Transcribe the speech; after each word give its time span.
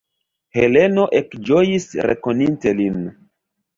Heleno 0.59 1.03
ekĝojis, 1.21 1.87
rekoninte 2.07 2.77
lin. 2.81 2.97